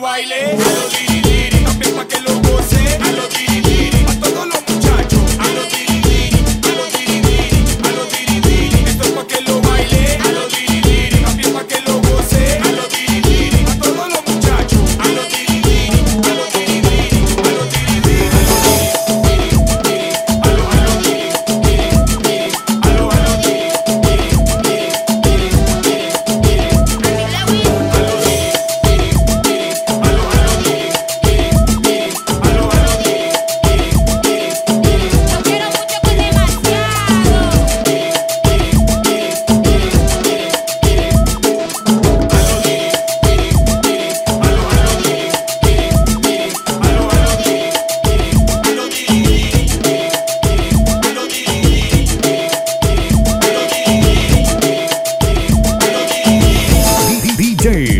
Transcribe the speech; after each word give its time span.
baile. 0.00 1.07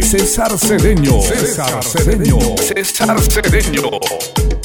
César 0.09 0.59
Cedeño. 0.59 1.21
César 1.21 1.85
Cedeño. 1.85 2.39
César 2.57 3.21
Cedeño. 3.21 4.58